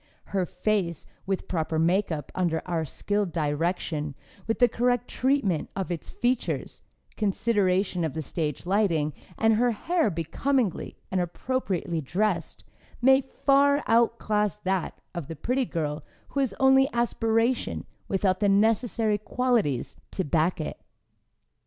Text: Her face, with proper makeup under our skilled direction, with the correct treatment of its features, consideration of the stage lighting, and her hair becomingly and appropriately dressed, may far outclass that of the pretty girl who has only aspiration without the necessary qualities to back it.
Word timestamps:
Her 0.33 0.47
face, 0.47 1.05
with 1.27 1.47
proper 1.47 1.77
makeup 1.77 2.31
under 2.33 2.63
our 2.65 2.85
skilled 2.85 3.31
direction, 3.31 4.15
with 4.47 4.57
the 4.57 4.67
correct 4.67 5.07
treatment 5.07 5.69
of 5.75 5.91
its 5.91 6.09
features, 6.09 6.81
consideration 7.17 8.03
of 8.03 8.15
the 8.15 8.23
stage 8.23 8.65
lighting, 8.65 9.13
and 9.37 9.53
her 9.53 9.69
hair 9.69 10.09
becomingly 10.09 10.97
and 11.11 11.21
appropriately 11.21 12.01
dressed, 12.01 12.63
may 12.99 13.21
far 13.21 13.83
outclass 13.85 14.57
that 14.57 14.99
of 15.13 15.27
the 15.27 15.35
pretty 15.35 15.65
girl 15.65 16.03
who 16.29 16.39
has 16.39 16.55
only 16.59 16.89
aspiration 16.93 17.85
without 18.07 18.39
the 18.39 18.49
necessary 18.49 19.19
qualities 19.19 19.97
to 20.09 20.23
back 20.23 20.59
it. 20.59 20.81